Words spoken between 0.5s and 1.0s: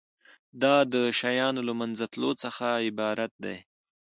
دا د